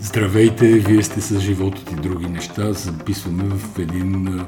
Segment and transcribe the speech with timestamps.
[0.00, 2.72] Здравейте, вие сте с живота и други неща.
[2.72, 4.40] Записваме в един,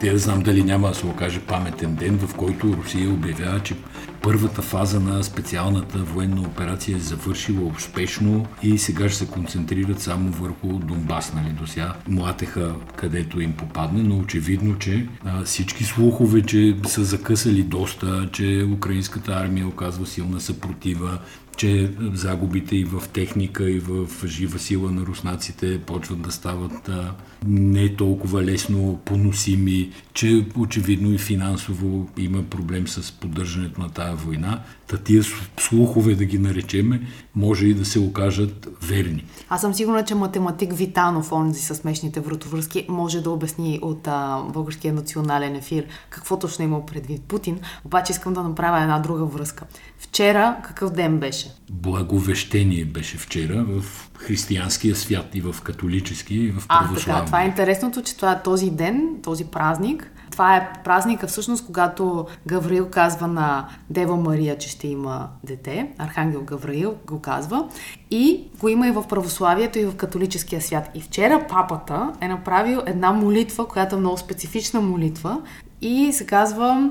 [0.00, 3.74] те да знам дали няма да се окаже паметен ден, в който Русия обявява, че
[4.22, 10.30] първата фаза на специалната военна операция е завършила успешно и сега ще се концентрират само
[10.30, 11.32] върху Донбас.
[11.34, 11.52] Нали?
[11.52, 17.62] До сега млатеха където им попадне, но очевидно, че а, всички слухове, че са закъсали
[17.62, 21.18] доста, че украинската армия оказва силна съпротива,
[21.56, 27.14] че загубите и в техника, и в жива сила на руснаците почват да стават а,
[27.46, 34.60] не толкова лесно поносими, че очевидно и финансово има проблем с поддържането на тая война.
[34.86, 35.22] Та тия
[35.60, 37.00] слухове, да ги наречеме,
[37.34, 39.24] може и да се окажат верни.
[39.48, 44.42] Аз съм сигурна, че математик Витанов, онзи с смешните вратовръзки, може да обясни от а,
[44.52, 47.58] българския национален ефир какво точно има предвид Путин.
[47.84, 49.64] Обаче искам да направя една друга връзка.
[49.98, 51.50] Вчера какъв ден беше?
[51.70, 57.00] Благовещение беше вчера в християнския свят и в католически, и в православния.
[57.06, 60.10] А, така, това е интересното, че това е този ден, този празник.
[60.36, 65.92] Това е празника всъщност, когато Гавраил казва на Дева Мария, че ще има дете.
[65.98, 67.68] Архангел Гавраил го казва.
[68.10, 70.90] И го има и в православието, и в католическия свят.
[70.94, 75.40] И вчера папата е направил една молитва, която е много специфична молитва.
[75.80, 76.90] И се казва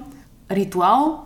[0.52, 1.24] ритуал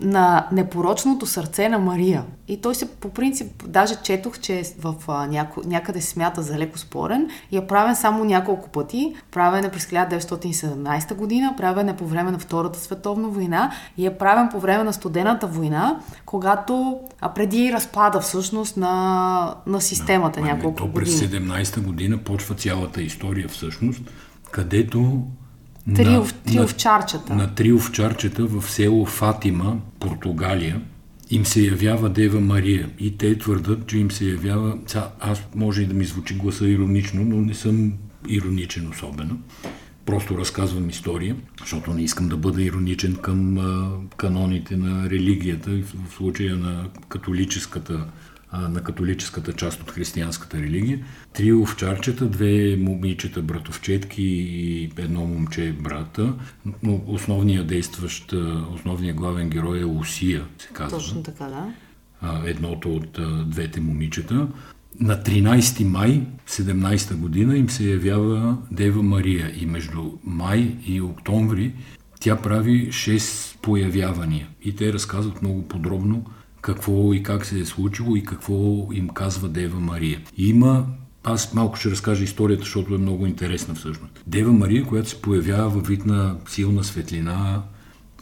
[0.00, 2.24] на непорочното сърце на Мария.
[2.48, 6.58] И той се, по принцип, даже четох, че е в а, няко, някъде смята за
[6.58, 9.14] леко спорен и е правен само няколко пъти.
[9.30, 14.18] Правен е през 1917 година, правен е по време на Втората световна война и е
[14.18, 20.46] правен по време на студената война, когато, а преди разпада всъщност на, на системата да,
[20.46, 21.50] няколко то през години.
[21.50, 24.02] 17 година почва цялата история всъщност,
[24.50, 25.22] където
[25.94, 27.34] Триовчарчета.
[27.34, 30.80] На, на триовчарчета в село Фатима, Португалия,
[31.30, 32.90] им се явява Дева Мария.
[32.98, 34.78] И те твърдат, че им се явява...
[35.20, 37.92] Аз може и да ми звучи гласа иронично, но не съм
[38.28, 39.38] ироничен особено.
[40.06, 46.14] Просто разказвам история, защото не искам да бъда ироничен към а, каноните на религията, в
[46.16, 48.04] случая на католическата
[48.52, 50.98] на католическата част от християнската религия.
[51.32, 56.34] Три овчарчета, две момичета братовчетки и едно момче брата.
[56.82, 58.32] Но основният действащ,
[58.74, 60.98] основният главен герой е Лусия, се казва.
[60.98, 61.72] Точно така, да.
[62.44, 63.18] Едното от
[63.50, 64.48] двете момичета.
[65.00, 71.72] На 13 май 17 година им се явява Дева Мария и между май и октомври
[72.20, 76.24] тя прави 6 появявания и те разказват много подробно
[76.60, 80.20] какво и как се е случило и какво им казва Дева Мария.
[80.36, 80.86] Има
[81.24, 84.22] аз малко ще разкажа историята, защото е много интересна всъщност.
[84.26, 87.62] Дева Мария, която се появява във вид на силна светлина,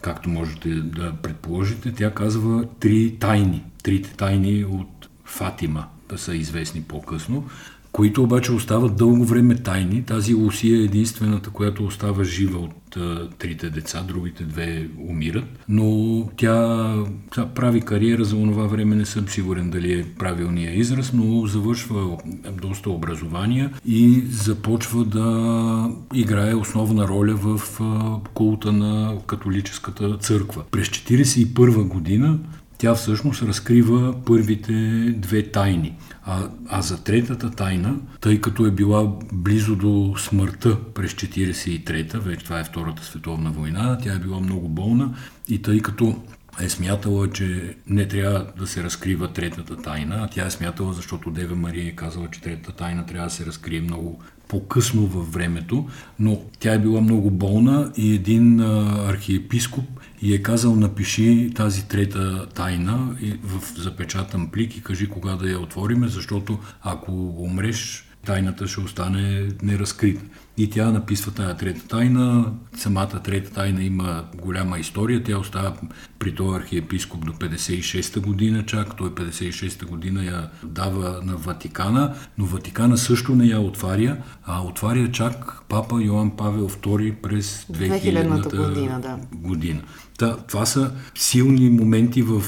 [0.02, 3.64] както можете да предположите, тя казва три тайни.
[3.82, 7.48] Трите тайни от Фатима да са известни по-късно
[7.92, 10.02] които обаче остават дълго време тайни.
[10.02, 15.44] Тази Лусия е единствената, която остава жива от а, трите деца, другите две умират.
[15.68, 16.94] Но тя,
[17.34, 22.16] тя прави кариера за това време, не съм сигурен дали е правилният израз, но завършва
[22.62, 30.62] доста образования и започва да играе основна роля в а, култа на католическата църква.
[30.70, 32.38] През 1941 година
[32.78, 34.72] тя всъщност разкрива първите
[35.16, 35.96] две тайни.
[36.24, 42.44] А, а за третата тайна, тъй като е била близо до смъртта през 43-та, вече
[42.44, 45.14] това е Втората световна война, тя е била много болна
[45.48, 46.16] и тъй като
[46.60, 51.30] е смятала, че не трябва да се разкрива третата тайна, а тя е смятала, защото
[51.30, 55.88] Дева Мария е казала, че третата тайна трябва да се разкрие много по-късно във времето,
[56.18, 58.60] но тя е била много болна и един
[59.08, 59.84] архиепископ
[60.22, 65.58] и е казал напиши тази трета тайна в запечатан плик и кажи кога да я
[65.58, 70.24] отвориме, защото ако умреш, тайната ще остане неразкрита.
[70.56, 72.52] И тя написва тая трета тайна.
[72.76, 75.22] Самата трета тайна има голяма история.
[75.24, 75.76] Тя остава
[76.18, 78.96] при този архиепископ до 56-та година чак.
[78.96, 85.12] Той 56-та година я дава на Ватикана, но Ватикана също не я отваря, а отваря
[85.12, 89.00] чак папа Йоан Павел II през 2000-та година.
[89.00, 89.18] Да.
[89.32, 89.80] година.
[90.18, 92.40] Та, това са силни моменти в,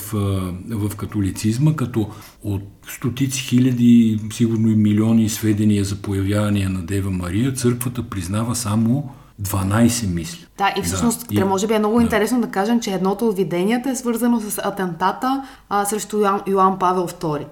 [0.71, 2.11] в католицизма, като
[2.43, 9.11] от стотици хиляди, сигурно и милиони сведения за появяване на Дева Мария, църквата признава само
[9.43, 10.47] 12 мисли.
[10.59, 12.03] Да, и всъщност, да, може би е много да.
[12.03, 16.79] интересно да кажем, че едното от виденията е свързано с атентата а, срещу Йоан, Йоан
[16.79, 17.45] Павел II.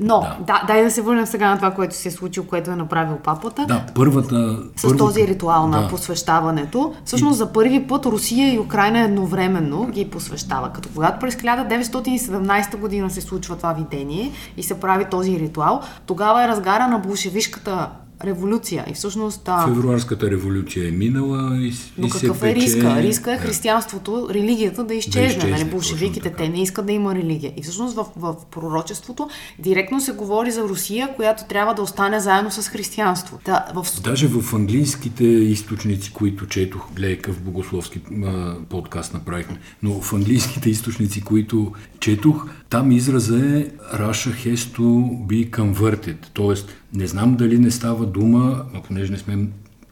[0.00, 0.36] Но, да.
[0.46, 3.16] да, дай да се върнем сега на това, което се е случило, което е направил
[3.24, 3.66] папата.
[3.66, 4.58] Да, първата...
[4.76, 5.88] С първата, този ритуал на да.
[5.88, 6.94] посвещаването.
[7.04, 7.38] Всъщност и...
[7.38, 10.72] за първи път Русия и Украина едновременно ги посвещава.
[10.72, 16.44] Като когато през 1917 година се случва това видение и се прави този ритуал, тогава
[16.44, 17.88] е разгара на болшевишката
[18.24, 18.84] революция.
[18.90, 19.42] И всъщност...
[19.46, 19.66] А...
[19.66, 23.02] Февруарската революция е минала и, Но и какъв се е риска?
[23.02, 25.20] Риска е християнството, религията да изчезне.
[25.20, 25.70] Да изчезне нали?
[25.70, 27.52] Болшевиките, те не искат да има религия.
[27.56, 29.28] И всъщност в, в пророчеството
[29.58, 33.38] директно се говори за Русия, която трябва да остане заедно с християнство.
[33.44, 33.86] Да, в...
[34.02, 36.88] Даже в английските източници, които четох,
[37.22, 43.64] какъв богословски а, подкаст направихме, но в английските източници, които четох, там израза е
[43.94, 44.78] Russia has to
[45.26, 46.81] be converted, т.е.
[46.92, 49.48] Не знам дали не става дума, а понеже не сме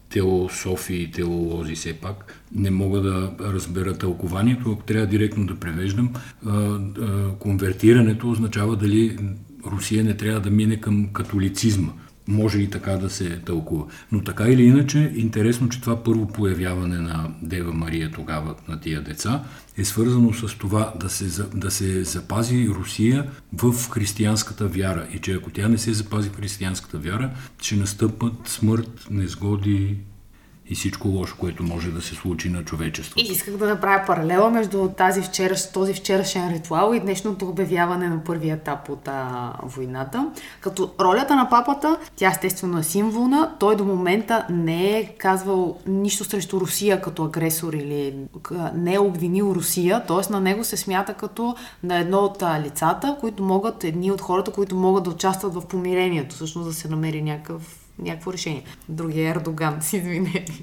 [0.09, 4.73] теософи и теолози все пак, не мога да разбера тълкованието.
[4.73, 6.11] Ако трябва директно да превеждам,
[7.39, 9.19] конвертирането означава дали
[9.67, 11.93] Русия не трябва да мине към католицизма.
[12.31, 13.85] Може и така да се тълкува.
[14.13, 19.03] Но така или иначе, интересно, че това първо появяване на Дева Мария тогава на тия
[19.03, 19.45] деца
[19.77, 25.33] е свързано с това да се, да се запази Русия в християнската вяра и че
[25.33, 27.31] ако тя не се запази в християнската вяра,
[27.63, 29.97] ще настъпат смърт, незгоди,
[30.71, 33.25] и всичко лошо, което може да се случи на човечеството.
[33.25, 38.25] И исках да направя паралела между тази вчера, този вчерашен ритуал и днешното обявяване на
[38.25, 40.31] първия етап от а, войната.
[40.61, 43.55] Като ролята на папата, тя естествено е символна.
[43.61, 48.15] Той до момента не е казвал нищо срещу Русия като агресор или
[48.75, 50.33] не е обвинил Русия, т.е.
[50.33, 54.77] на него се смята като на едно от лицата, които могат, едни от хората, които
[54.77, 58.63] могат да участват в помирението, всъщност да се намери някакъв някакво решение.
[58.89, 60.63] Другия е Ердоган, си извинете.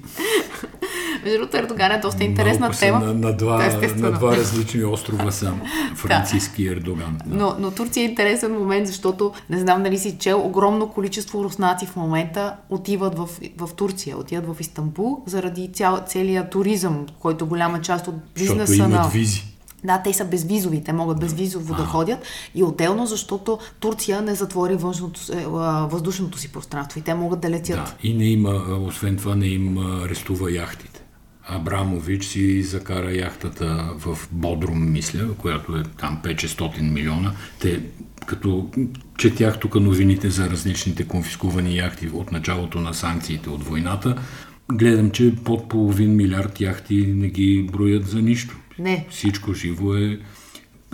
[1.24, 2.98] Между другото, Ердоган е доста интересна Малко тема.
[3.00, 5.60] На, на, два, на два различни острова съм.
[5.94, 6.70] Франциски да.
[6.72, 7.18] Ердоган.
[7.26, 7.36] Да.
[7.36, 11.86] Но, но Турция е интересен момент, защото не знам дали си чел, огромно количество руснаци
[11.86, 17.80] в момента отиват в, в Турция, отиват в Истанбул, заради цял, целият туризъм, който голяма
[17.80, 19.08] част от бизнеса на...
[19.08, 19.57] визи.
[19.84, 22.18] Да, те са безвизови, те могат безвизово да ходят
[22.54, 25.46] и отделно, защото Турция не затвори външното, е,
[25.86, 27.76] въздушното си пространство и те могат да летят.
[27.76, 31.02] Да, и не има, освен това не им арестува яхтите.
[31.48, 37.32] Абрамович си закара яхтата в Бодрум, мисля, която е там 500 милиона.
[37.60, 37.82] Те,
[38.26, 38.68] като
[39.18, 44.22] четях тук новините за различните конфискувани яхти от началото на санкциите от войната,
[44.72, 48.56] гледам, че под половин милиард яхти не ги броят за нищо.
[48.78, 49.06] Не.
[49.10, 50.18] Всичко живо е...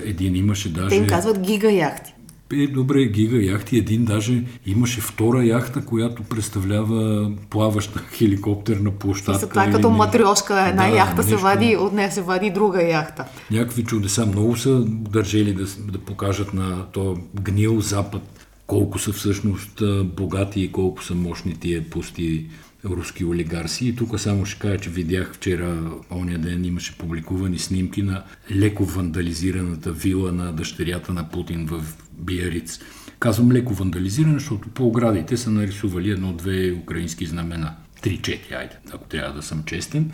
[0.03, 0.89] Един имаше даже...
[0.89, 2.15] Те им казват гига яхти.
[2.53, 3.79] Е, добре, гига яхти.
[3.79, 9.49] Един даже имаше втора яхта, която представлява плаваща хеликоптерна площадка.
[9.49, 10.69] Това е като матриошка.
[10.69, 11.29] Една да, яхта нещо...
[11.31, 13.25] се вади, от нея се вади друга яхта.
[13.51, 14.27] Някакви чудеса.
[14.27, 20.73] Много са държели да, да покажат на то гнил запад колко са всъщност богати и
[20.73, 22.47] колко са мощни тия пусти
[22.85, 23.89] руски олигарси.
[23.89, 28.85] И тук само ще кажа, че видях вчера, ония ден имаше публикувани снимки на леко
[28.85, 31.85] вандализираната вила на дъщерята на Путин в
[32.19, 32.81] Биариц.
[33.19, 37.75] Казвам леко вандализирана, защото по оградите са нарисували едно-две украински знамена.
[38.03, 40.11] Три-четири, айде, ако трябва да съм честен.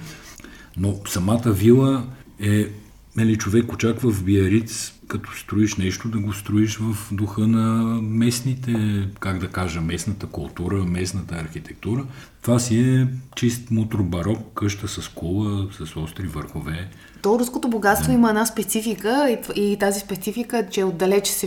[0.76, 2.06] Но самата вила
[2.41, 2.69] е
[3.17, 9.07] Нали, човек очаква в Биариц, като строиш нещо, да го строиш в духа на местните,
[9.21, 12.05] как да кажа, местната култура, местната архитектура.
[12.43, 16.89] Това си е чист мутробарок, къща с кула, с остри върхове.
[17.23, 18.15] То руското богатство да.
[18.15, 21.47] има една специфика и, и тази специфика е, че отдалече се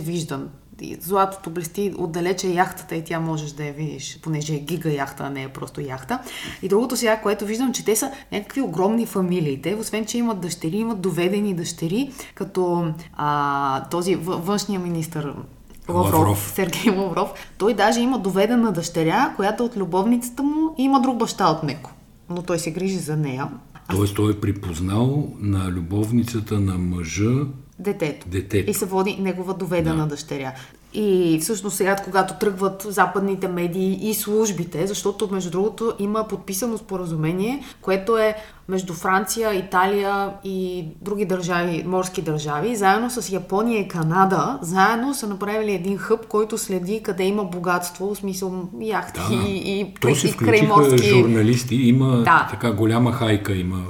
[0.84, 5.24] вижда златото блести отдалече яхтата и тя можеш да я видиш, понеже е гига яхта,
[5.24, 6.18] а не е просто яхта.
[6.62, 9.62] И другото сега, което виждам, че те са някакви огромни фамилии.
[9.62, 15.34] Те, освен, че имат дъщери, имат доведени дъщери, като а, този външния министр
[15.88, 17.30] Лавров, Лавров, Сергей Лавров.
[17.58, 21.90] Той даже има доведена дъщеря, която от любовницата му и има друг баща от него.
[22.30, 23.48] Но той се грижи за нея.
[23.90, 27.46] Тоест той е припознал на любовницата на мъжа
[27.78, 28.28] детето.
[28.28, 28.70] детето.
[28.70, 30.06] И се води негова доведена да.
[30.06, 30.52] дъщеря.
[30.94, 37.62] И всъщност сега, когато тръгват западните медии и службите, защото между другото има подписано споразумение,
[37.80, 38.34] което е
[38.68, 45.26] между Франция, Италия и други държави, морски държави, заедно с Япония и Канада, заедно са
[45.26, 50.14] направили един хъб, който следи къде има богатство, в смисъл яхти да, и, и, То
[50.14, 51.08] си и крайморски.
[51.08, 52.48] журналисти, има да.
[52.50, 53.82] така голяма хайка, има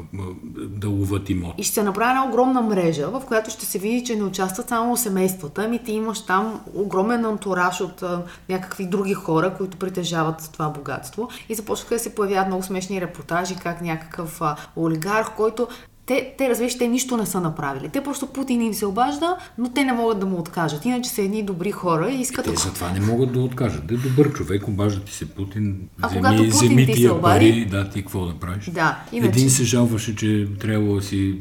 [0.55, 1.55] да ловат имот.
[1.59, 4.69] И ще се направи една огромна мрежа, в която ще се види, че не участват
[4.69, 10.51] само семействата, ами ти имаш там огромен антураж от а, някакви други хора, които притежават
[10.53, 11.29] това богатство.
[11.49, 15.69] И започнаха да се появяват много смешни репортажи, как някакъв а, олигарх, който
[16.07, 17.89] те, те разбираш, те нищо не са направили.
[17.89, 20.85] Те просто Путин им се обажда, но те не могат да му откажат.
[20.85, 22.45] Иначе са едни добри хора и искат...
[22.45, 23.87] Те затова не могат да откажат.
[23.87, 27.13] Те добър човек, обажда ти се Путин, А вземи, когато Путин вземи ти се тия
[27.13, 27.21] обади-
[27.51, 28.65] пари, да, ти какво да правиш?
[28.65, 31.39] Да, иначе- Един се жалваше, че трябвало да си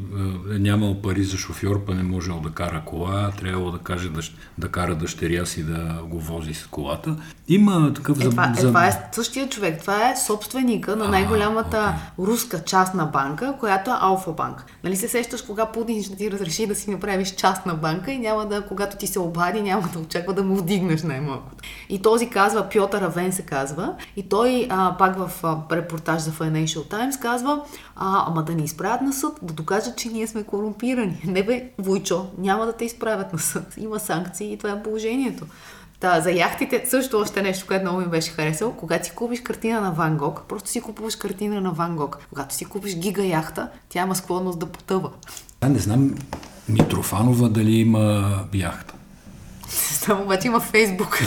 [0.49, 4.21] е нямал пари за шофьор, па не можел да кара кола, трябвало да каже да,
[4.57, 7.15] да кара дъщеря си да го вози с колата.
[7.47, 8.67] Има такъв Е, това, е, за...
[8.67, 9.81] това е същия човек.
[9.81, 14.65] Това е собственика на най-голямата руска частна банка, която е Алфа банк.
[14.83, 18.45] Нали се сещаш, кога Путин ще ти разреши да си направиш частна банка и няма
[18.45, 21.51] да, когато ти се обади, няма да очаква да му вдигнеш най-малко.
[21.89, 26.31] И този казва, Пьотър Авен се казва, и той а, пак в а, репортаж за
[26.31, 27.61] Financial Times казва,
[27.95, 31.21] а, ама да ни изправят на съд, да докажат, че ние сме корумпирани.
[31.25, 33.73] Не бе, Войчо, няма да те изправят на съд.
[33.77, 35.45] Има санкции и това е положението.
[36.03, 38.73] Та, за яхтите също още нещо, което много ми беше харесало.
[38.73, 42.17] Когато си купиш картина на Ван Гог, просто си купуваш картина на Ван Гог.
[42.29, 45.09] Когато си купиш гига яхта, тя има склонност да потъва.
[45.61, 46.15] А, не знам
[46.69, 48.93] Митрофанова дали има яхта.
[49.69, 51.19] Само обаче има Фейсбук.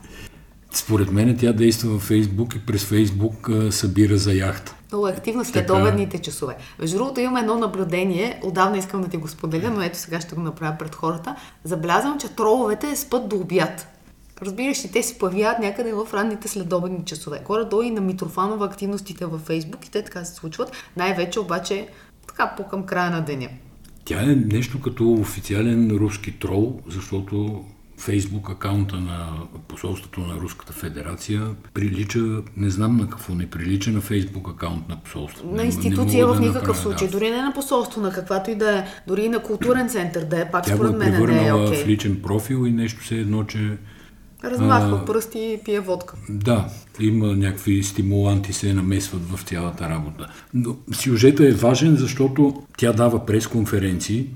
[0.72, 4.74] Според мен тя действа във Фейсбук и през Фейсбук а, събира за яхта.
[4.92, 5.80] Много активна след Така.
[5.80, 6.56] обедните часове.
[6.78, 10.34] Между другото имам едно наблюдение, отдавна искам да ти го споделя, но ето сега ще
[10.34, 11.36] го направя пред хората.
[11.64, 13.93] Забелязвам, че троловете спът до обяд.
[14.42, 17.40] Разбираш ли, те се появяват някъде в ранните следобедни часове.
[17.44, 20.72] Горе-долу и на Митрофанова активностите във Фейсбук и те така се случват.
[20.96, 21.88] Най-вече обаче
[22.28, 23.48] така по към края на деня.
[24.04, 27.64] Тя е нещо като официален руски трол, защото
[27.98, 29.28] Фейсбук акаунта на
[29.68, 31.42] посолството на Руската федерация
[31.74, 32.18] прилича,
[32.56, 35.46] не знам на какво не прилича на Фейсбук акаунт на посолството.
[35.46, 37.08] На Не- не институция мога в да никакъв направя, случай.
[37.08, 37.12] да.
[37.12, 38.84] Дори не на посолство, на каквато и да е.
[39.06, 40.50] Дори и на културен център да е.
[40.50, 41.84] Пак Тя е според мен не е окей.
[41.84, 43.76] в личен профил и нещо се едно, че
[44.44, 46.14] Размахва А, пръсти и пие водка.
[46.28, 46.68] Да,
[47.00, 50.30] има някакви стимуланти се намесват в цялата работа.
[50.54, 54.26] Но сюжета е важен, защото тя дава пресконференции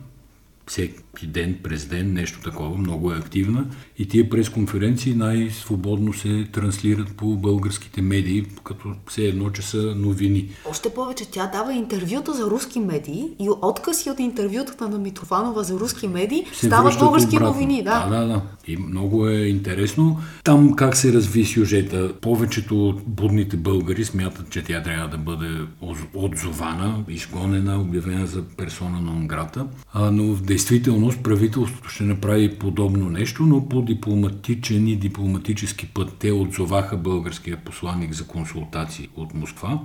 [0.67, 0.95] всеки
[1.27, 3.65] ден, през ден, нещо такова, много е активна
[3.99, 10.49] и тия пресконференции най-свободно се транслират по българските медии, като все едно, че са новини.
[10.71, 15.81] Още повече тя дава интервюта за руски медии и откъси от интервютата на Митрофанова за
[15.81, 17.55] руски медии се стават български обратно.
[17.55, 17.83] новини.
[17.83, 18.07] Да.
[18.11, 18.43] да, да, да.
[18.67, 20.19] И много е интересно.
[20.45, 22.13] Там как се разви сюжета.
[22.21, 25.49] Повечето от будните българи смятат, че тя трябва да бъде
[26.15, 29.67] отзована, изгонена, обявена за персона на Онграта.
[29.93, 36.17] А, но в действителност правителството ще направи подобно нещо, но по дипломатичен и дипломатически път
[36.19, 39.81] те отзоваха българския посланник за консултации от Москва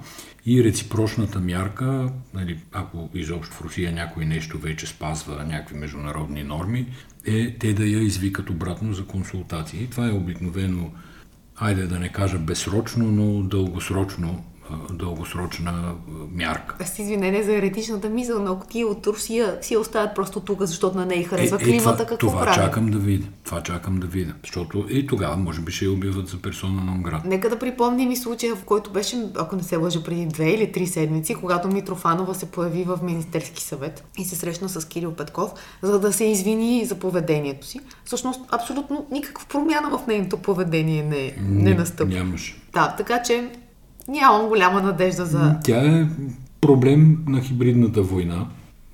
[0.46, 6.88] и реципрочната мярка, нали, ако изобщо в Русия някой нещо вече спазва някакви международни норми,
[7.26, 9.88] е те да я извикат обратно за консултации.
[9.88, 10.92] Това е обикновено,
[11.58, 14.44] айде да не кажа безсрочно, но дългосрочно,
[14.92, 15.96] дългосрочна
[16.32, 16.76] мярка.
[16.82, 20.98] Аз извинение за еретичната мисъл, но ако ти от Русия си оставят просто тук, защото
[20.98, 22.56] на нея харесва е, климата, това, какво това прави?
[22.56, 23.28] чакам да видя.
[23.44, 24.34] Това чакам да видя.
[24.44, 27.26] Защото и тогава може би ще я обявят за персона на Онград.
[27.26, 30.72] Нека да припомним и случая, в който беше, ако не се лъжа, преди две или
[30.72, 35.52] три седмици, когато Митрофанова се появи в Министерски съвет и се срещна с Кирил Петков,
[35.82, 37.80] за да се извини за поведението си.
[38.06, 42.14] Всъщност, абсолютно никаква промяна в нейното поведение не, не настъпи.
[42.14, 42.56] Нямаше.
[42.74, 43.50] Да, така че
[44.08, 45.56] нямам голяма надежда за...
[45.64, 46.08] Тя е
[46.62, 48.48] проблем на хибридната война,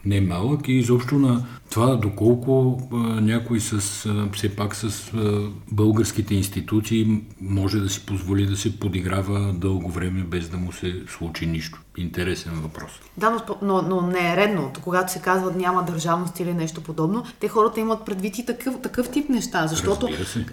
[0.05, 5.41] не малък и изобщо на това доколко а, някой с, а, все пак с а,
[5.71, 10.95] българските институции може да си позволи да се подиграва дълго време без да му се
[11.07, 11.81] случи нищо.
[11.97, 12.91] Интересен въпрос.
[13.17, 14.71] Да, но, но, но не е редно.
[14.83, 19.09] Когато се казват няма държавност или нещо подобно, те хората имат предвид и такъв, такъв
[19.09, 20.07] тип неща, защото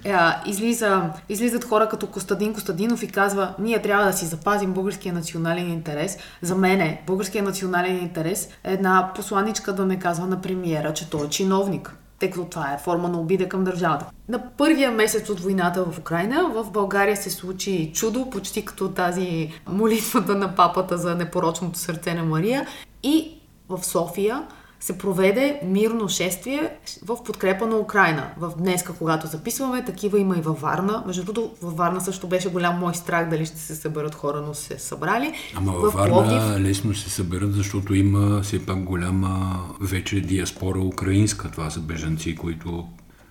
[0.04, 0.14] е,
[0.46, 5.72] излиза, излизат хора като Костадин Костадинов и казва, ние трябва да си запазим българския национален
[5.72, 6.18] интерес.
[6.42, 11.26] За мене българския национален интерес е една посланичка да не казва на премиера, че той
[11.26, 14.06] е чиновник тъй като това е форма на обида към държавата.
[14.28, 19.52] На първия месец от войната в Украина в България се случи чудо, почти като тази
[19.68, 22.66] молитвата на папата за непорочното сърце на Мария
[23.02, 24.42] и в София
[24.80, 26.70] се проведе мирно шествие
[27.04, 28.30] в подкрепа на Украина.
[28.38, 31.02] В днеска, когато записваме, такива има и във Варна.
[31.06, 34.54] Между другото, във Варна също беше голям мой страх дали ще се съберат хора, но
[34.54, 35.32] се събрали.
[35.54, 40.78] Ама в във Варна Пловдив лесно се съберат, защото има все пак голяма вече диаспора
[40.78, 41.50] украинска.
[41.50, 42.88] Това са бежанци, които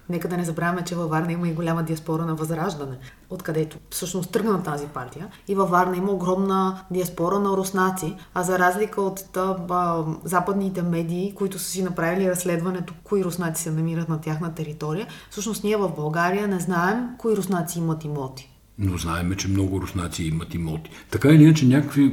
[0.10, 2.98] Нека да не забравяме, че във Варна има и голяма диаспора на Възраждане,
[3.30, 5.28] откъдето всъщност тръгна тази партия.
[5.48, 10.82] И във Варна има огромна диаспора на руснаци, а за разлика от та, ба, западните
[10.82, 15.78] медии, които са си направили разследването, кои руснаци се намират на тяхна територия, всъщност ние
[15.78, 18.55] в България не знаем кои руснаци имат имоти.
[18.80, 20.90] Но знаеме, че много руснаци имат имоти.
[21.12, 22.12] Така или иначе, някакви,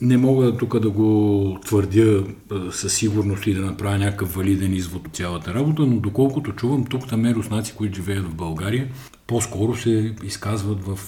[0.00, 2.24] не мога тук да го твърдя
[2.70, 7.08] със сигурност и да направя някакъв валиден извод от цялата работа, но доколкото чувам, тук
[7.08, 8.88] там е руснаци, които живеят в България,
[9.26, 10.98] по-скоро се изказват в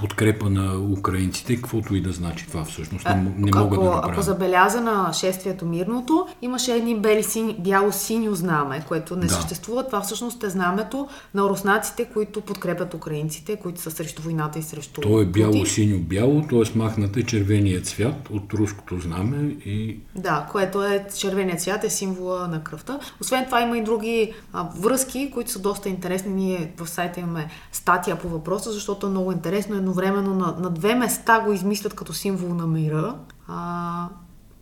[0.00, 3.04] подкрепа на украинците, каквото и да значи това всъщност.
[3.04, 4.12] Не, не мога ако, да направя.
[4.12, 9.34] Ако забеляза на шествието мирното, имаше едни бели сини, бяло-синьо знаме, което не да.
[9.34, 9.86] съществува.
[9.86, 15.00] Това всъщност е знамето на руснаците, които подкрепят украинците, които са срещу войната и срещу
[15.00, 16.78] То е бяло-синьо-бяло, т.е.
[16.78, 20.00] махнате червения цвят от руското знаме и...
[20.14, 22.98] Да, което е червеният цвят е символа на кръвта.
[23.20, 26.32] Освен това има и други а, връзки, които са доста интересни.
[26.32, 29.76] Ние в сайта имаме статия по въпроса, защото е много интересно.
[29.76, 33.14] Е едновременно на, на две места го измислят като символ на мира.
[33.48, 34.08] А,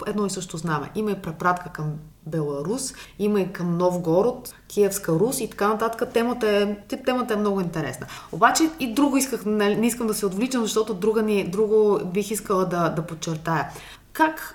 [0.06, 0.90] едно и също знаме.
[0.94, 1.92] Има и препратка към
[2.26, 6.12] Беларус, има и към Новгород, Киевска Рус и така нататък.
[6.12, 8.06] Темата е, темата е много интересна.
[8.32, 12.30] Обаче и друго исках, не, не искам да се отвличам, защото друга ни, друго бих
[12.30, 13.68] искала да, да подчертая.
[14.12, 14.54] Как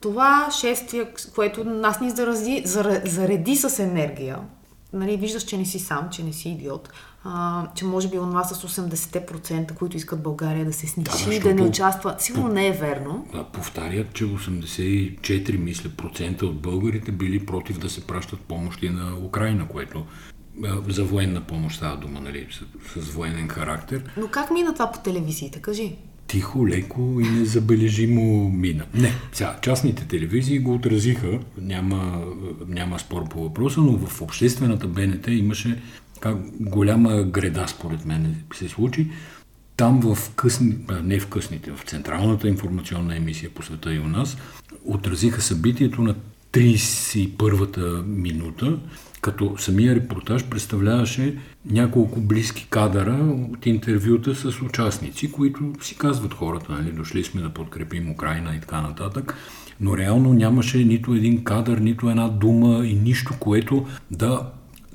[0.00, 2.62] това шествие, което нас ни зарази,
[3.04, 4.38] зареди с енергия,
[4.92, 6.88] нали, виждаш, че не си сам, че не си идиот,
[7.24, 11.54] а, че може би онова с 80%, които искат България да се сничи да, да
[11.54, 12.14] не участва.
[12.18, 13.26] Сигурно не е верно.
[13.32, 19.16] Да, повтарят, че 84, мисля, процента от българите били против да се пращат помощи на
[19.18, 20.06] Украина, което
[20.88, 22.48] за военна помощ става дума, нали,
[22.94, 24.04] с, с военен характер.
[24.16, 25.62] Но как мина това по телевизиите?
[25.62, 25.96] Кажи
[26.30, 28.84] тихо, леко и незабележимо мина.
[28.94, 32.24] Не, сега, частните телевизии го отразиха, няма,
[32.68, 35.82] няма спор по въпроса, но в обществената БНТ имаше
[36.20, 39.06] как голяма греда, според мен, се случи.
[39.76, 44.36] Там в късни, не в късните, в централната информационна емисия по света и у нас,
[44.84, 46.14] отразиха събитието на
[46.52, 48.78] 31-та минута,
[49.20, 56.72] като самия репортаж представляваше няколко близки кадъра от интервюта с участници, които си казват хората,
[56.72, 59.34] нали, дошли сме да подкрепим Украина и така нататък,
[59.80, 64.50] но реално нямаше нито един кадър, нито една дума и нищо, което да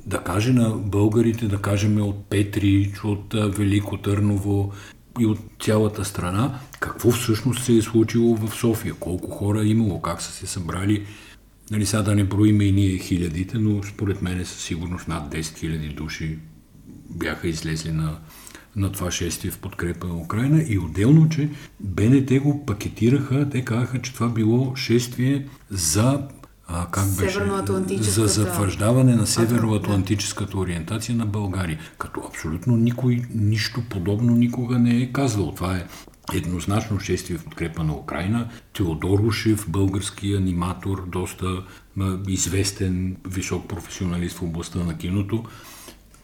[0.06, 4.72] да каже на българите, да кажем от Петрич, от Велико Търново
[5.20, 10.02] и от цялата страна, какво всъщност се е случило в София, колко хора е имало,
[10.02, 11.06] как са се събрали.
[11.72, 15.58] Нали, сега да не броиме и ние хилядите, но според мен със сигурност над 10
[15.58, 16.38] хиляди души
[17.10, 18.18] бяха излезли на,
[18.76, 24.02] на това шествие в подкрепа на Украина и отделно, че БНТ го пакетираха, те казаха,
[24.02, 26.28] че това било шествие за
[26.68, 27.40] а, как беше,
[28.00, 31.80] за затвърждаване на североатлантическата ориентация на България.
[31.98, 35.52] Като абсолютно никой нищо подобно никога не е казвал.
[35.56, 35.88] Това е
[36.34, 38.50] еднозначно шествие в подкрепа на Украина.
[38.74, 41.64] Теодор Ушев, български аниматор, доста
[42.28, 45.44] известен, висок професионалист в областта на киното,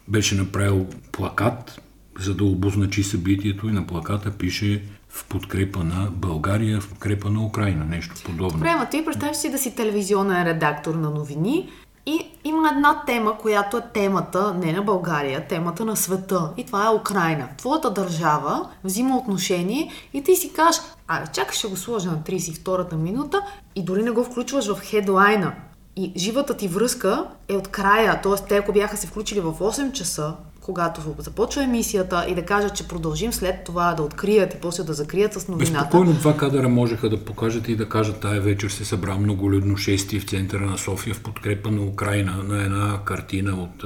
[0.08, 1.80] беше направил плакат,
[2.18, 7.44] за да обозначи събитието и на плаката пише в подкрепа на България, в подкрепа на
[7.44, 8.58] Украина, нещо подобно.
[8.58, 11.68] Добре, ти представяш си да си телевизионен редактор на новини
[12.06, 16.50] и има една тема, която е темата не на България, темата на света.
[16.56, 17.48] И това е Украина.
[17.58, 22.96] Твоята държава взима отношение и ти си кажеш, а чакай ще го сложа на 32-та
[22.96, 23.40] минута
[23.74, 25.54] и дори не го включваш в хедлайна.
[25.96, 28.48] И живата ти връзка е от края, т.е.
[28.48, 32.88] те ако бяха се включили в 8 часа, когато започва емисията и да кажат, че
[32.88, 35.84] продължим след това да открият и после да закрият с новината.
[35.84, 40.20] Безпокойно два кадъра можеха да покажат и да кажат, тая вечер се събра многолюдно шести
[40.20, 43.84] в центъра на София в подкрепа на Украина на една картина от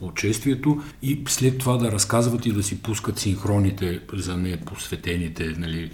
[0.00, 5.90] учествието и след това да разказват и да си пускат синхроните за непосветените нали,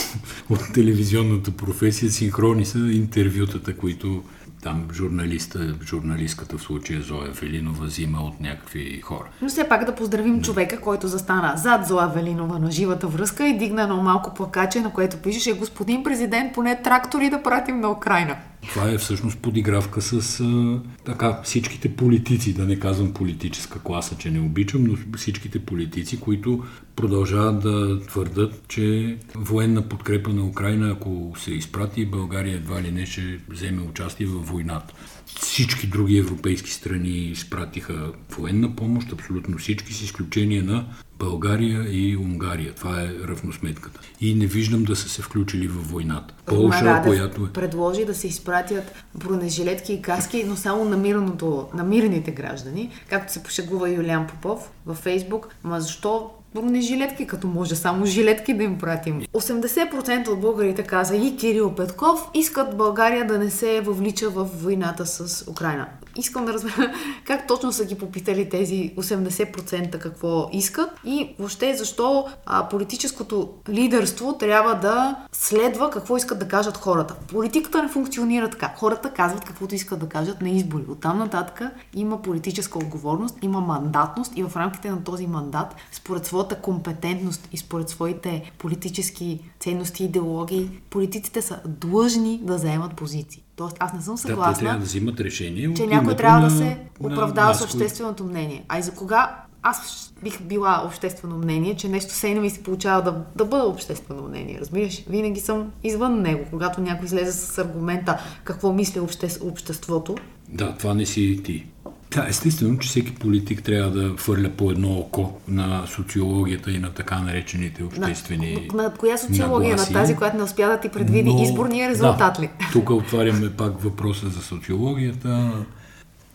[0.50, 2.10] от телевизионната професия.
[2.10, 4.22] Синхрони са интервютата, които
[4.62, 9.28] там журналиста, журналистката в случая Зоя Велинова взима от някакви хора.
[9.42, 13.58] Но все пак да поздравим човека, който застана зад Зоя Велинова на живата връзка и
[13.58, 18.36] дигна едно малко плакаче, на което пишеше господин президент, поне трактори да пратим на Украина.
[18.68, 24.30] Това е всъщност подигравка с а, така, всичките политици, да не казвам политическа класа, че
[24.30, 26.64] не обичам, но всичките политици, които
[26.96, 33.06] продължават да твърдат, че военна подкрепа на Украина, ако се изпрати, България едва ли не
[33.06, 34.94] ще вземе участие в войната.
[35.26, 40.86] Всички други европейски страни изпратиха военна помощ, абсолютно всички, с изключение на
[41.18, 42.74] България и Унгария.
[42.74, 44.00] Това е равносметката.
[44.20, 46.34] И не виждам да са се включили в войната.
[46.46, 47.52] Полша, която е...
[47.52, 53.32] предложи да се изпратят бронежилетки и каски, но само на, мирното, на мирните граждани, както
[53.32, 55.48] се пошегува Юлиан Попов във Фейсбук.
[55.64, 59.20] Ма защо бронежилетки, като може само жилетки да им пратим.
[59.20, 65.06] 80% от българите, каза и Кирил Петков, искат България да не се въвлича в войната
[65.06, 65.86] с Украина.
[66.16, 66.92] Искам да разбера
[67.24, 74.38] как точно са ги попитали тези 80% какво искат и въобще защо а, политическото лидерство
[74.38, 77.14] трябва да следва какво искат да кажат хората.
[77.14, 78.74] Политиката не функционира така.
[78.76, 80.84] Хората казват каквото искат да кажат на избори.
[80.88, 81.62] Оттам нататък
[81.94, 87.56] има политическа отговорност, има мандатност и в рамките на този мандат, според своята компетентност и
[87.56, 93.42] според своите политически ценности и идеологии, политиците са длъжни да заемат позиции.
[93.56, 94.52] Тоест, аз не съм съгласна.
[94.52, 95.74] Да, трябва да взимат решение.
[95.74, 98.64] Че някой трябва на, да се оправдава с общественото мнение.
[98.68, 102.62] А и за кога аз бих била обществено мнение, че нещо се не ми се
[102.62, 104.58] получава да, да бъда обществено мнение.
[104.60, 105.04] Разбираш?
[105.08, 106.44] Винаги съм извън него.
[106.50, 110.14] Когато някой излезе с аргумента какво мисли обще, обществото.
[110.48, 111.66] Да, това не си ти.
[112.14, 116.90] Да, естествено, че всеки политик трябва да хвърля по едно око на социологията и на
[116.90, 118.68] така наречените обществени.
[118.74, 119.70] На, на коя социология?
[119.70, 119.92] Нагласи.
[119.92, 122.50] На тази, която не успя да ти предвиди Но, изборния резултат да, ли?
[122.72, 125.52] Тук отваряме пак въпроса за социологията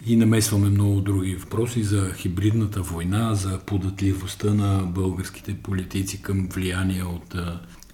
[0.06, 7.04] и намесваме много други въпроси за хибридната война, за податливостта на българските политици към влияние
[7.04, 7.36] от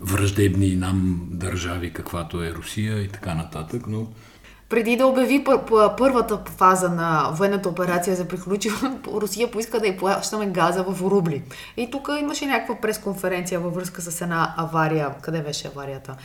[0.01, 3.87] враждебни нам държави, каквато е Русия и така нататък.
[3.87, 4.07] Но
[4.69, 5.43] преди да обяви
[5.97, 8.69] първата фаза на военната операция за приключи,
[9.07, 11.43] Русия поиска да й плащаме газа в рубли.
[11.77, 15.09] И тук имаше някаква пресконференция във връзка с една авария.
[15.21, 16.15] Къде беше аварията?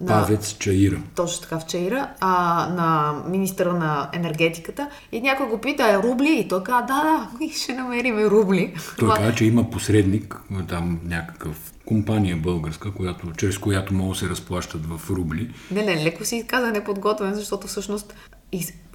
[0.00, 0.96] На, Павец Чаира.
[1.14, 4.88] Точно така в Чаира, а, на министра на енергетиката.
[5.12, 6.38] И някой го пита, е рубли?
[6.38, 8.74] И той каза, да, да, ще намерим рубли.
[8.98, 14.28] Той каза, че има посредник, там някакъв компания българска, която, чрез която могат да се
[14.28, 15.50] разплащат в рубли.
[15.70, 18.14] Не, не, леко си каза неподготвен, защото всъщност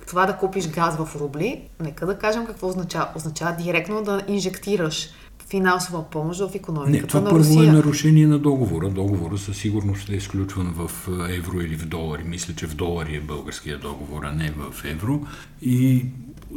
[0.08, 3.08] това да купиш газ в рубли, нека да кажем какво означава.
[3.16, 5.10] Означава директно да инжектираш
[5.50, 7.70] финансова помощ в економиката Не, това на първо Русия.
[7.70, 8.90] е нарушение на договора.
[8.90, 12.24] Договора със сигурност е изключван в евро или в долари.
[12.24, 15.22] Мисля, че в долари е българския договор, а не в евро.
[15.62, 16.06] И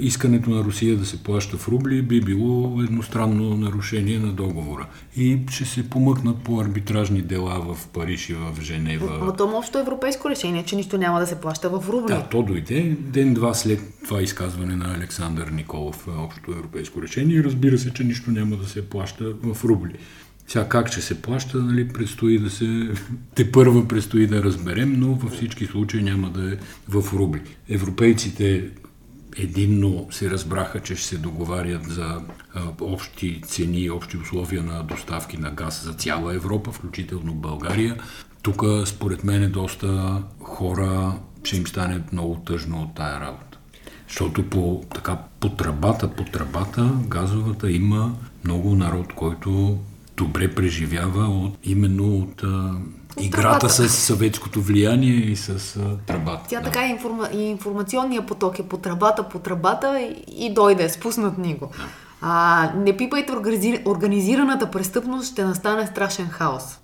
[0.00, 4.87] искането на Русия да се плаща в рубли би било едностранно нарушение на договора.
[5.16, 9.18] И ще се помъкнат по арбитражни дела в Париж и в Женева.
[9.24, 12.14] Но то общо европейско решение, че нищо няма да се плаща в рубли.
[12.14, 17.44] Да, то дойде ден-два след това изказване на Александър Николов, общото европейско решение.
[17.44, 19.92] Разбира се, че нищо няма да се плаща в рубли.
[20.48, 22.90] Сега как ще се плаща, нали, предстои да се...
[23.35, 26.57] Те първа предстои да разберем, но във всички случаи няма да е
[26.88, 27.40] в рубли.
[27.68, 28.70] Европейците
[29.37, 32.21] единно се разбраха, че ще се договарят за
[32.81, 37.97] общи цени общи условия на доставки на газ за цяла Европа, включително България.
[38.42, 43.59] Тук, според мен, е доста хора ще им стане много тъжно от тая работа.
[44.09, 48.14] Защото по, така, по тръбата, по тръбата, газовата има
[48.45, 49.79] много народ, който
[50.16, 52.42] добре преживява от, именно от
[53.20, 56.44] играта с съветското влияние и с а, тръбата.
[56.48, 56.64] Тя да.
[56.64, 61.38] така и, информа, и информационния поток е по тръбата, по тръбата и, и дойде, спуснат
[61.38, 61.70] ни го.
[61.77, 61.85] Да.
[62.20, 63.33] А, не пипайте
[63.87, 66.79] организираната престъпност, ще настане страшен хаос.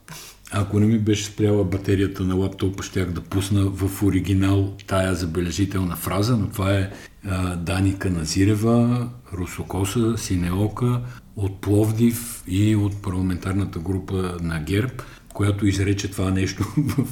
[0.52, 5.96] Ако не ми беше спряла батерията на лаптопа, щях да пусна в оригинал тая забележителна
[5.96, 6.90] фраза, но това е
[7.28, 11.00] а, Даника Назирева, Русокоса, Синеока,
[11.38, 14.92] от Пловдив и от парламентарната група на ГЕРБ–
[15.34, 17.06] която изрече това нещо в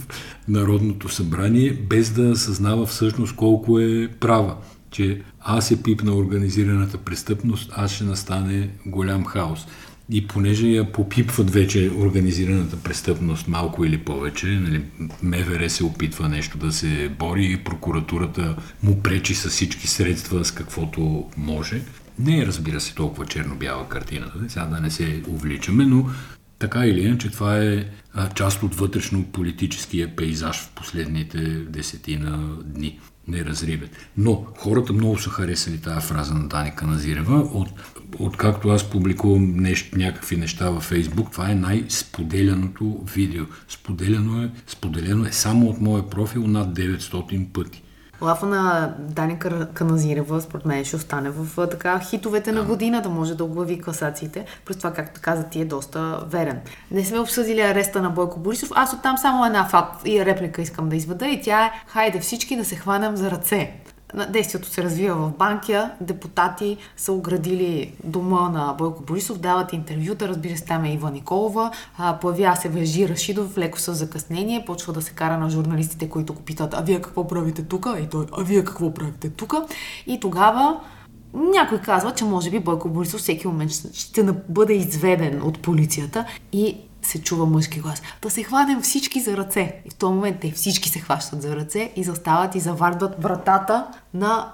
[0.49, 4.57] Народното събрание, без да съзнава всъщност колко е права
[4.91, 9.67] че аз е пипна организираната престъпност, аз ще настане голям хаос.
[10.11, 14.83] И понеже я попипват вече организираната престъпност малко или повече, нали,
[15.23, 20.51] МВР се опитва нещо да се бори и прокуратурата му пречи с всички средства, с
[20.51, 21.81] каквото може.
[22.19, 26.11] Не е, разбира се, толкова черно-бяла картината, сега да не се увличаме, но
[26.59, 27.85] така или иначе, това е
[28.35, 33.01] част от вътрешно-политическия пейзаж в последните десетина дни.
[33.29, 33.89] Неразривен.
[34.17, 37.39] Но хората много са харесали тази фраза на Даника Назирева.
[37.39, 37.69] От,
[38.19, 43.45] откакто аз публикувам нещо, някакви неща във Фейсбук, това е най-споделяното видео.
[43.69, 47.83] Споделяно е, споделено е само от моя профил над 900 пъти.
[48.23, 49.39] Лафа на Дани
[49.75, 52.59] Каназирева, според мен, ще остане в така хитовете да.
[52.59, 54.45] на годината, може да оглави класациите.
[54.65, 56.61] През това, както каза ти, е доста верен.
[56.91, 58.71] Не сме обсъдили ареста на Бойко Борисов.
[58.75, 62.57] Аз оттам само една факт и реплика искам да изведа и тя е хайде всички
[62.57, 63.86] да се хванем за ръце
[64.25, 70.57] действието се развива в Банкия, депутати са оградили дома на Бойко Борисов, дават интервюта, разбира
[70.57, 71.71] се, там е Ива Николова,
[72.21, 76.43] появява се Вежи Рашидов, леко с закъснение, почва да се кара на журналистите, които го
[76.43, 77.87] питат, а вие какво правите тук?
[78.03, 79.55] И той, а вие какво правите тук?
[80.07, 80.81] И тогава
[81.35, 86.77] Някой казва, че може би Бойко Борисов всеки момент ще бъде изведен от полицията и
[87.07, 88.03] се чува мъжки глас.
[88.23, 89.83] Да се хванем всички за ръце.
[89.87, 93.87] И в този момент те всички се хващат за ръце и застават и завардват вратата
[94.15, 94.53] на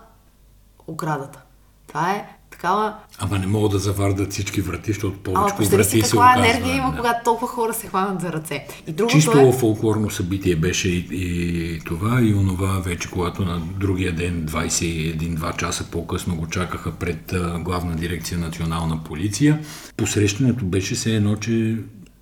[0.86, 1.42] оградата.
[1.86, 2.94] Това е такава...
[3.18, 6.96] Ама не могат да завардат всички врати, защото повече врати си каква енергия има, да.
[6.96, 8.66] когато толкова хора се хванат за ръце.
[8.86, 9.52] И другото Чисто е...
[9.52, 15.90] фолклорно събитие беше и, и това, и онова вече, когато на другия ден, 21-2 часа
[15.90, 19.60] по-късно го чакаха пред главна дирекция национална полиция.
[19.96, 21.78] Посрещането беше се едно, че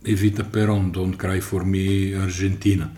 [0.06, 2.88] Евита Перон, Don't Cry for Me, Аржентина.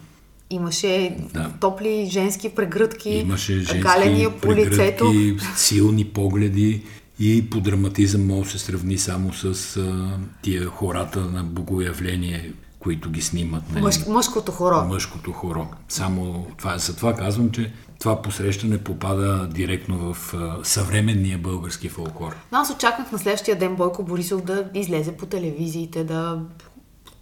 [0.51, 1.51] Имаше да.
[1.61, 5.13] топли женски прегръдки, Имаше женски по лицето.
[5.57, 6.83] силни погледи
[7.19, 13.11] и по драматизъм може да се сравни само с а, тия хората на богоявление, които
[13.11, 13.63] ги снимат.
[13.71, 13.83] Нали?
[13.83, 14.85] Мъж, мъжкото хоро.
[14.85, 15.67] Мъжкото хоро.
[15.89, 22.37] Само това, за това казвам, че това посрещане попада директно в а, съвременния български фолклор.
[22.51, 26.39] Аз очаквах на следващия ден Бойко Борисов да излезе по телевизиите, да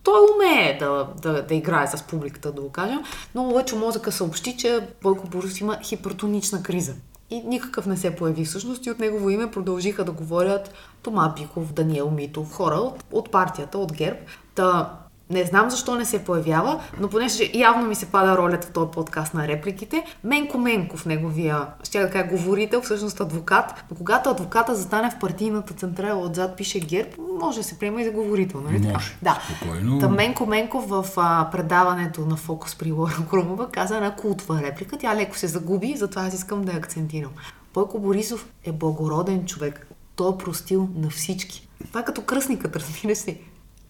[0.02, 3.00] той умее да, да, да играе с публиката, да го кажем,
[3.34, 6.94] но лъчо мозъка съобщи, че Бойко Борисов има хипертонична криза.
[7.30, 11.72] И никакъв не се появи всъщност и от негово име продължиха да говорят Тома Биков,
[11.72, 14.18] Даниел Митов, хора от, от партията, от ГЕРБ.
[14.54, 14.92] Та
[15.30, 18.90] не знам защо не се появява, но понеже явно ми се пада ролята в този
[18.90, 24.74] подкаст на репликите, Менко Менков, неговия, ще да кажа, говорител, всъщност адвокат, но когато адвоката
[24.74, 28.78] застане в партийната централа отзад пише ГЕРБ, може да се приема и за говорител, нали
[28.78, 29.40] Може, да.
[29.56, 29.98] спокойно.
[29.98, 34.98] Та Менко Менков в а, предаването на Фокус при Лора Крумова каза една култова реплика,
[34.98, 37.30] тя леко се загуби, затова аз искам да я акцентирам.
[37.74, 39.86] Бойко Борисов е благороден човек.
[40.16, 41.68] Той е простил на всички.
[41.88, 43.40] Това е като кръстникът, разбира се.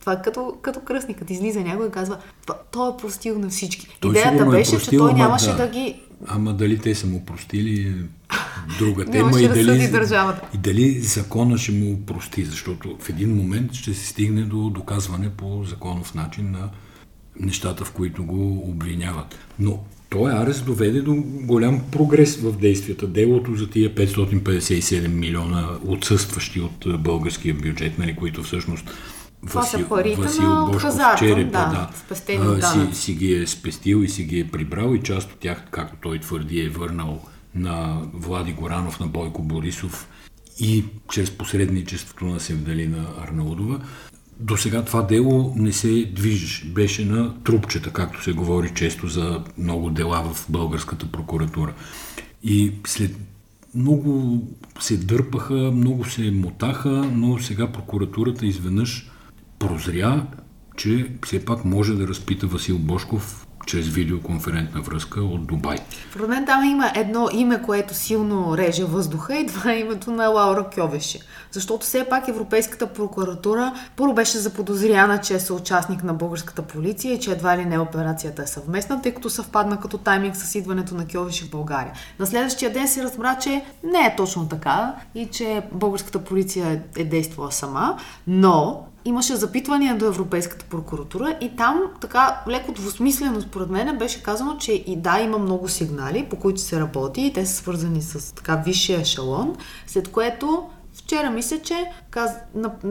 [0.00, 2.18] Това е като, като кръстникът излиза някой и казва,
[2.70, 3.88] той е простил на всички.
[4.00, 6.00] Той Идеята е беше, простил, че той нямаше да, да ги...
[6.26, 7.94] Ама дали те са му простили
[8.78, 10.48] друга тема и дали, държавата.
[10.54, 15.30] и дали закона ще му прости, защото в един момент ще се стигне до доказване
[15.30, 16.70] по законов начин на
[17.40, 19.38] нещата, в които го обвиняват.
[19.58, 19.78] Но
[20.10, 23.06] той арест доведе до голям прогрес в действията.
[23.06, 28.90] Делото за тия 557 милиона отсъстващи от българския бюджет, нали, които всъщност
[29.46, 33.46] това Васил, са парите Васил на Бошков хазарта, черепа, да, да си, си ги е
[33.46, 37.22] спестил и си ги е прибрал и част от тях, както той твърди, е върнал
[37.54, 40.08] на Влади Горанов, на Бойко Борисов
[40.58, 43.80] и чрез посредничеството на Севдалина Арнаудова.
[44.40, 46.66] До сега това дело не се движеше.
[46.66, 51.74] Беше на трупчета, както се говори често за много дела в българската прокуратура.
[52.42, 53.16] И след
[53.74, 54.42] много
[54.80, 59.10] се дърпаха, много се мотаха, но сега прокуратурата изведнъж
[59.60, 60.26] прозря,
[60.76, 65.76] че все пак може да разпита Васил Бошков чрез видеоконферентна връзка от Дубай.
[66.16, 70.28] В мен там има едно име, което силно реже въздуха и това е името на
[70.28, 71.18] Лаура Кьовеше.
[71.50, 77.20] Защото все пак Европейската прокуратура първо беше заподозряна, че е съучастник на българската полиция и
[77.20, 81.06] че едва ли не операцията е съвместна, тъй като съвпадна като тайминг с идването на
[81.06, 81.92] Кьовеше в България.
[82.18, 87.04] На следващия ден се разбра, че не е точно така и че българската полиция е
[87.04, 93.98] действала сама, но имаше запитвания до Европейската прокуратура и там така леко двусмислено според мен
[93.98, 97.54] беше казано, че и да, има много сигнали, по които се работи и те са
[97.54, 102.30] свързани с така висшия ешелон, след което Вчера мисля, че каз...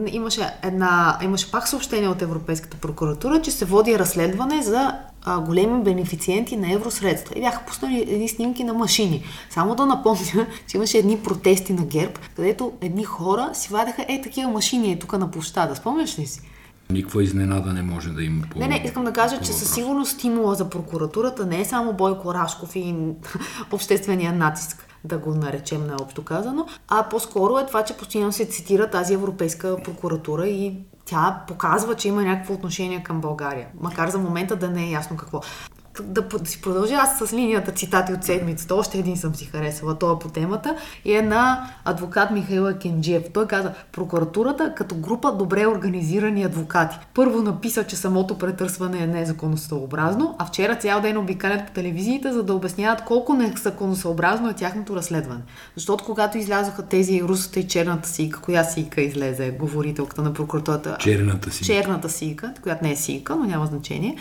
[0.06, 1.18] имаше, една...
[1.22, 6.72] имаше пак съобщение от Европейската прокуратура, че се води разследване за а, големи бенефициенти на
[6.72, 7.34] евросредства.
[7.38, 9.24] И бяха пуснали едни снимки на машини.
[9.50, 14.22] Само да напомня, че имаше едни протести на ГЕРБ, където едни хора си вадеха е
[14.22, 15.76] такива машини е тук на площада.
[15.76, 16.40] Спомняш ли си?
[16.90, 20.12] Никаква изненада не може да има по Не, не, искам да кажа, че със сигурност
[20.12, 22.94] стимула за прокуратурата не е само Бойко Рашков и
[23.72, 28.90] обществения натиск да го наречем наобщо казано, а по-скоро е това, че постоянно се цитира
[28.90, 34.56] тази Европейска прокуратура и тя показва, че има някакво отношение към България, макар за момента
[34.56, 35.40] да не е ясно какво
[35.98, 38.74] да, да си продължа аз с линията цитати от седмицата.
[38.74, 40.76] Още един съм си харесала, това по темата.
[41.04, 43.24] И е на адвокат Михаила Кенджиев.
[43.34, 46.96] Той каза, прокуратурата като група добре организирани адвокати.
[47.14, 52.42] Първо написа, че самото претърсване е незаконосъобразно, а вчера цял ден обикалят по телевизиите, за
[52.42, 55.40] да обясняват колко незаконосъобразно е тяхното разследване.
[55.76, 60.96] Защото когато излязоха тези русата и черната сийка, коя сийка излезе, говорителката на прокуратурата?
[61.00, 61.66] Черната сийка.
[61.66, 64.16] Черната сийка, която не е сийка, но няма значение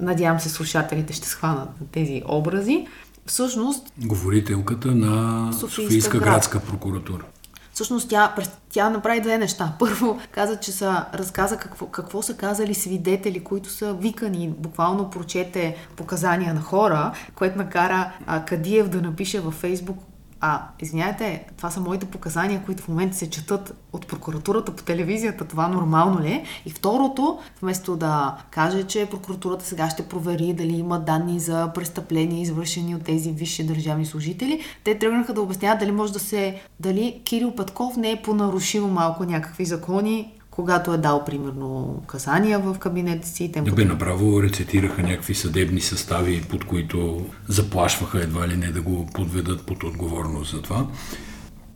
[0.00, 2.86] надявам се слушателите ще схванат на тези образи.
[3.26, 3.92] Всъщност...
[3.98, 7.24] Говорителката на Софийска, Софийска градска прокуратура.
[7.72, 8.34] Всъщност тя,
[8.70, 9.72] тя направи две неща.
[9.78, 15.76] Първо каза, че са, разказа какво, какво са казали свидетели, които са викани, буквално прочете
[15.96, 19.98] показания на хора, което накара а, Кадиев да напише във Фейсбук
[20.40, 25.44] а, извиняйте, това са моите показания, които в момента се четат от прокуратурата по телевизията,
[25.44, 26.44] това нормално ли е?
[26.66, 32.42] И второто, вместо да каже, че прокуратурата сега ще провери дали има данни за престъпления,
[32.42, 37.20] извършени от тези висши държавни служители, те тръгнаха да обясняват дали може да се, дали
[37.24, 43.28] Кирил Петков не е понарушил малко някакви закони, когато е дал, примерно, указания в кабинета
[43.28, 43.48] си.
[43.48, 49.06] Да бе, направо рецитираха някакви съдебни състави, под които заплашваха едва ли не да го
[49.14, 50.86] подведат под отговорност за това.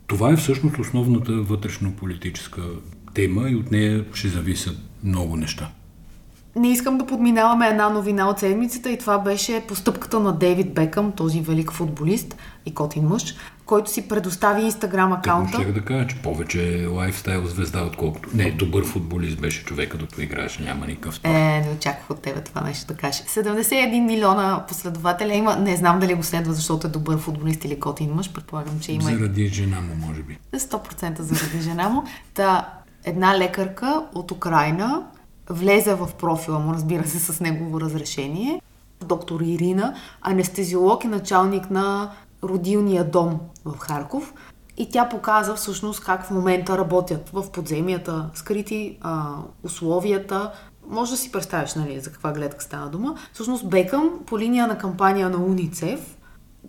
[0.07, 2.61] Това е всъщност основната вътрешно-политическа
[3.13, 5.69] тема и от нея ще зависят много неща.
[6.55, 11.11] Не искам да подминаваме една новина от седмицата и това беше постъпката на Дейвид Бекъм,
[11.11, 15.61] този велик футболист и котин мъж, който си предостави инстаграм акаунта.
[15.61, 18.29] Ще да кажа, че повече е лайфстайл звезда, отколкото...
[18.33, 21.29] Не, добър футболист беше човека, докато играеше, няма никакъв спор.
[21.29, 23.21] Е, не очаквах от тебе това нещо да кажеш.
[23.21, 25.55] 71 милиона последователя има.
[25.55, 28.33] Не знам дали го следва, защото е добър футболист или котин мъж.
[28.33, 29.03] Предполагам, че има.
[29.03, 30.37] Заради жена му, може би.
[30.55, 32.03] 100% заради жена му.
[32.33, 32.69] Та,
[33.03, 35.03] една лекарка от Украина
[35.49, 38.61] влезе в профила му, разбира се, с негово разрешение.
[39.05, 42.11] Доктор Ирина, анестезиолог и началник на
[42.49, 44.33] родилния дом в Харков.
[44.77, 50.51] И тя показа всъщност как в момента работят в подземията, скрити а, условията.
[50.87, 53.15] Може да си представиш, нали, за каква гледка стана дума.
[53.33, 56.14] Всъщност Бекъм по линия на кампания на УНИЦЕФ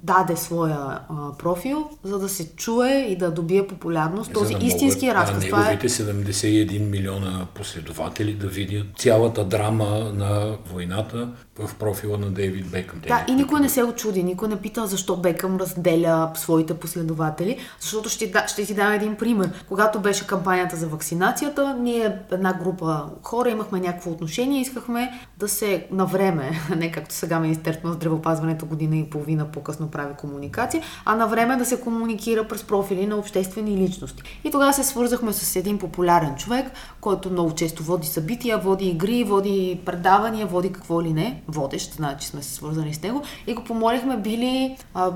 [0.07, 4.33] даде своя а, профил, за да се чуе и да добие популярност.
[4.33, 5.45] Този да истински разказ.
[5.53, 12.71] А неговите 71 милиона последователи да видят цялата драма на войната в профила на Дейвид
[12.71, 13.01] Бекъм.
[13.09, 18.09] Да, и никой не се очуди, никой не пита защо Бекъм разделя своите последователи, защото
[18.09, 19.51] ще, ще ти дам един пример.
[19.69, 25.87] Когато беше кампанията за вакцинацията, ние една група хора имахме някакво отношение, искахме да се
[25.91, 31.17] на време, не както сега Министерството на здравеопазването година и половина по-късно прави комуникация, а
[31.17, 34.23] на време да се комуникира през профили на обществени личности.
[34.45, 36.67] И тогава се свързахме с един популярен човек,
[37.01, 42.27] който много често води събития, води игри, води предавания, води какво ли не водещ, значи
[42.29, 45.13] сме се свързани с него, и го помолихме били а,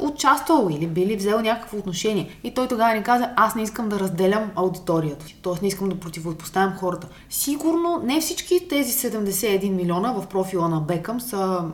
[0.00, 2.38] участвал или били взел някакво отношение.
[2.44, 5.52] И той тогава ни каза, аз не искам да разделям аудиторията си, т.е.
[5.62, 7.08] не искам да противопоставям хората.
[7.30, 11.64] Сигурно не всички тези 71 милиона в профила на Бекъм са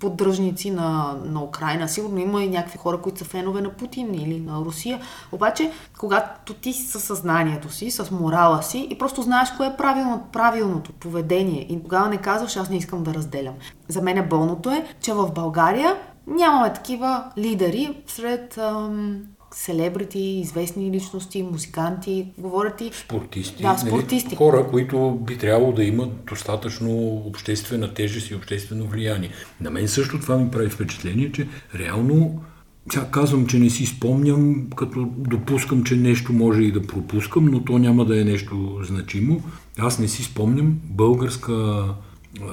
[0.00, 1.88] поддръжници на, на Украина.
[1.88, 5.00] Сигурно има и някакви хора, които са фенове на Путин или на Русия.
[5.32, 9.76] Обаче, когато ти си със съзнанието си, с морала си и просто знаеш кое е
[9.76, 13.54] правилно, правилното поведение и тогава не казваш, аз не искам да разделям.
[13.88, 19.20] За мен е болното е, че в България нямаме такива лидери сред ам,
[19.54, 22.90] селебрити, известни личности, музиканти, говорят и...
[22.94, 23.62] Спортисти.
[23.62, 24.28] Да, спортисти.
[24.28, 29.30] Нали, хора, които би трябвало да имат достатъчно обществена тежест и обществено влияние.
[29.60, 32.42] На мен също това ми прави впечатление, че реално
[32.92, 37.64] сега казвам, че не си спомням, като допускам, че нещо може и да пропускам, но
[37.64, 39.42] то няма да е нещо значимо.
[39.78, 41.84] Аз не си спомням българска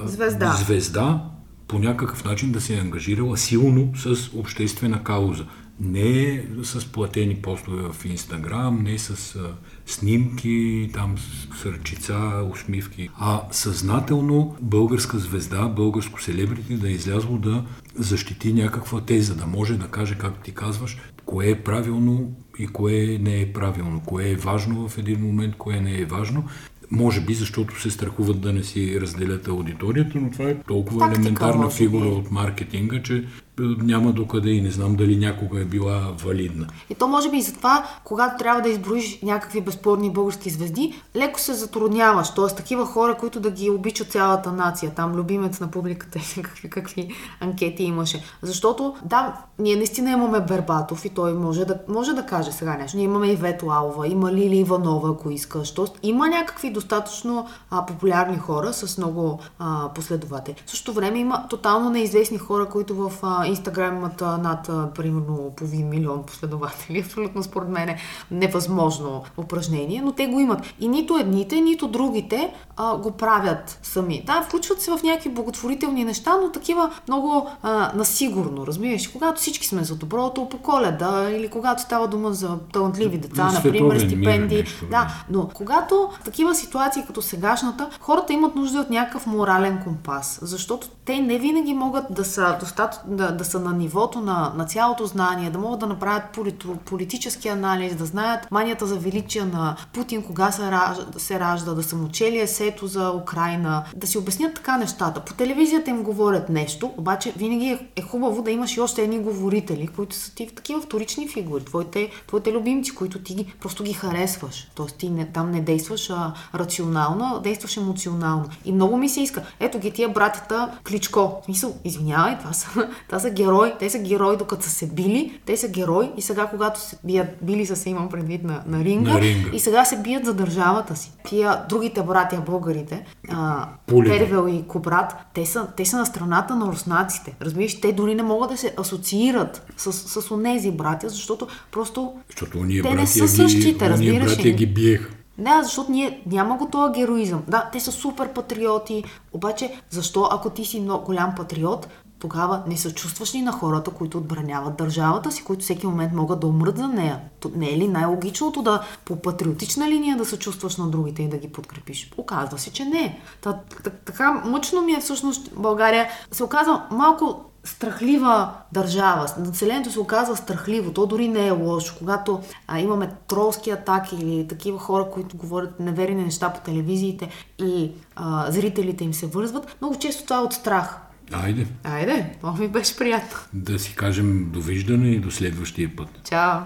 [0.04, 1.24] звезда, звезда
[1.68, 5.46] по някакъв начин да се е ангажирала силно с обществена кауза
[5.80, 9.54] не с платени постове в Инстаграм, не с а,
[9.86, 17.38] снимки, там с, с ръчица, усмивки, а съзнателно българска звезда, българско селебрити да е излязло
[17.38, 22.66] да защити някаква теза, да може да каже, както ти казваш, кое е правилно и
[22.66, 26.44] кое не е правилно, кое е важно в един момент, кое не е важно.
[26.90, 31.20] Може би, защото се страхуват да не си разделят аудиторията, но това е толкова Тактика,
[31.20, 33.24] елементарна фигура от маркетинга, че
[33.60, 36.66] няма докъде и не знам дали някога е била валидна.
[36.90, 41.40] И то може би и затова, когато трябва да изброиш някакви безспорни български звезди, леко
[41.40, 42.34] се затрудняваш.
[42.34, 42.54] Т.е.
[42.54, 47.08] такива хора, които да ги обича цялата нация, там любимец на публиката и какви, какви
[47.40, 48.22] анкети имаше.
[48.42, 52.96] Защото, да, ние наистина имаме Бербатов и той може да, може да каже сега нещо.
[52.96, 55.74] Ние имаме и Вето Алова, има Лили Иванова, ако искаш.
[55.74, 60.54] Тоест, има някакви достатъчно а, популярни хора с много а, последователи.
[60.66, 65.88] В същото време има тотално неизвестни хора, които в а, Инстаграм имат над, примерно, половин
[65.88, 66.98] милион последователи.
[67.06, 67.98] Абсолютно, според мен, е
[68.30, 70.60] невъзможно упражнение, но те го имат.
[70.80, 74.22] И нито едните, нито другите а, го правят сами.
[74.26, 79.08] Да, включват се в някакви благотворителни неща, но такива много а, насигурно, разбираш.
[79.08, 83.98] Когато всички сме за доброто по коледа или когато става дума за талантливи деца, например,
[83.98, 84.58] стипендии.
[84.58, 90.38] Нещо, да, но когато такива ситуации като сегашната, хората имат нужда от някакъв морален компас,
[90.42, 94.64] защото те не винаги могат да са достатъчно да, да са на нивото на, на
[94.64, 99.76] цялото знание, да могат да направят полито, политически анализ, да знаят манията за величие на
[99.92, 104.18] Путин, кога се ражда, се ражда да са му чели есето за Украина, да си
[104.18, 105.20] обяснят така нещата.
[105.20, 109.18] По телевизията им говорят нещо, обаче винаги е, е хубаво да имаш и още едни
[109.18, 113.92] говорители, които са ти такива вторични фигури, твоите, твоите любимци, които ти ги, просто ги
[113.92, 114.70] харесваш.
[114.74, 118.44] Тоест ти не, там не действаш а, рационално, действаш емоционално.
[118.64, 119.42] И много ми се иска.
[119.60, 121.40] Ето ги тия братята Кличко.
[121.42, 122.68] В смисъл, извинявай, това са,
[123.08, 123.72] това са герои.
[123.78, 127.28] Те са герои докато са се били, те са герои и сега когато се бият,
[127.42, 130.34] били са се имам предвид на, на, ринга, на ринга, и сега се бият за
[130.34, 131.12] държавата си.
[131.28, 136.66] Тия другите братя, българите, а, Первел и Кобрат, те са, те са на страната на
[136.66, 137.34] руснаците.
[137.42, 142.58] Разбираш, те дори не могат да се асоциират с, с онези братя, защото просто защото
[142.82, 145.10] те не са същите, разбираш братя ги биеха.
[145.38, 147.42] Да, защото ние няма го този героизъм.
[147.48, 151.88] Да, те са супер патриоти, обаче защо ако ти си много голям патриот,
[152.18, 156.46] тогава не съчувстваш ли на хората, които отбраняват държавата си, които всеки момент могат да
[156.46, 157.20] умрат за нея?
[157.54, 161.52] Не е ли най-логичното да по патриотична линия да съчувстваш на другите и да ги
[161.52, 162.12] подкрепиш?
[162.16, 163.20] Оказва се, че не.
[163.40, 163.60] Та,
[164.04, 166.08] така мъчно ми е всъщност България.
[166.32, 169.26] Се оказва малко страхлива държава.
[169.38, 170.92] Населението се оказва страхливо.
[170.92, 171.94] То дори не е лошо.
[171.98, 177.92] Когато а, имаме тролски атаки или такива хора, които говорят неверни неща по телевизиите и
[178.16, 181.05] а, зрителите им се вързват, много често това е от страх.
[181.32, 181.66] Айде.
[181.84, 183.38] Айде, много ми беше приятно.
[183.52, 186.08] Да си кажем довиждане и до следващия път.
[186.28, 186.60] Чао.